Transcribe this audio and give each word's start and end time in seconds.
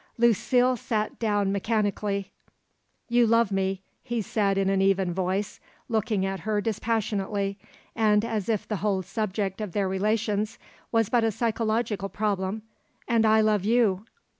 Lucile 0.17 0.75
sat 0.75 1.19
down 1.19 1.51
mechanically. 1.51 2.31
"You 3.07 3.27
love 3.27 3.51
me," 3.51 3.83
he 4.01 4.19
said 4.23 4.57
in 4.57 4.67
an 4.67 4.81
even 4.81 5.13
voice, 5.13 5.59
looking 5.89 6.25
at 6.25 6.39
her 6.39 6.59
dispassionately, 6.59 7.59
and 7.95 8.25
as 8.25 8.49
if 8.49 8.67
the 8.67 8.77
whole 8.77 9.03
subject 9.03 9.61
of 9.61 9.73
their 9.73 9.87
relations 9.87 10.57
was 10.91 11.09
but 11.09 11.23
a 11.23 11.29
psychological 11.29 12.09
problem, 12.09 12.63
"and 13.07 13.27
I 13.27 13.41
love 13.41 13.63
you." 13.63 14.03